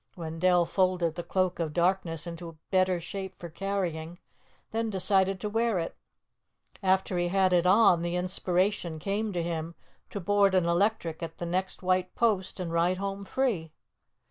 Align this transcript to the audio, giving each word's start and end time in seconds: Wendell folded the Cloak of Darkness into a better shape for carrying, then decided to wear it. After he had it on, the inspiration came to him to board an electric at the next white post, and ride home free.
Wendell 0.15 0.65
folded 0.65 1.13
the 1.13 1.21
Cloak 1.21 1.59
of 1.59 1.73
Darkness 1.73 2.25
into 2.25 2.49
a 2.49 2.55
better 2.71 2.99
shape 2.99 3.35
for 3.35 3.49
carrying, 3.49 4.17
then 4.71 4.89
decided 4.89 5.39
to 5.39 5.47
wear 5.47 5.77
it. 5.77 5.95
After 6.81 7.19
he 7.19 7.27
had 7.27 7.53
it 7.53 7.67
on, 7.67 8.01
the 8.01 8.15
inspiration 8.15 8.97
came 8.97 9.31
to 9.31 9.43
him 9.43 9.75
to 10.09 10.19
board 10.19 10.55
an 10.55 10.65
electric 10.65 11.21
at 11.21 11.37
the 11.37 11.45
next 11.45 11.83
white 11.83 12.15
post, 12.15 12.59
and 12.59 12.73
ride 12.73 12.97
home 12.97 13.25
free. 13.25 13.73